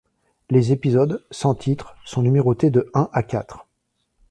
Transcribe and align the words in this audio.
Les 0.49 0.71
épisodes, 0.71 1.23
sans 1.29 1.53
titre, 1.53 1.95
sont 2.05 2.23
numérotés 2.23 2.71
de 2.71 2.89
un 2.95 3.07
à 3.13 3.21
quatre. 3.21 3.67